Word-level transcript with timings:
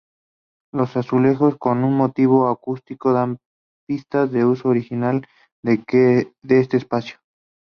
Los 0.73 0.97
azulejos 0.97 1.59
con 1.59 1.83
un 1.83 1.95
motivo 1.95 2.47
acuático 2.47 3.13
dan 3.13 3.37
pistas 3.87 4.31
del 4.31 4.45
uso 4.45 4.69
original 4.69 5.27
de 5.63 6.25
este 6.47 6.77
espacio. 6.77 7.19